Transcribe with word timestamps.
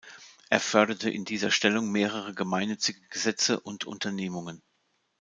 Er 0.49 0.59
förderte 0.59 1.11
in 1.11 1.25
dieser 1.25 1.51
Stellung 1.51 1.91
mehrere 1.91 2.33
gemeinnützige 2.33 3.01
Gesetze 3.11 3.59
und 3.59 3.85
Unternehmungen. 3.85 4.63